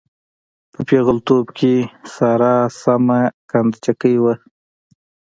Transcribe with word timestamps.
په 0.71 0.79
پېغلتوب 0.87 1.45
کې 1.57 1.75
ساره 2.13 2.53
سمه 2.81 3.21
قند 3.49 3.71
چکۍ 3.85 4.15
وه. 4.23 4.33